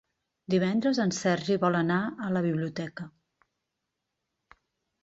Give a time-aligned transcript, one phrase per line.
[0.53, 1.99] Divendres en Sergi vol anar
[2.29, 3.09] a la biblioteca.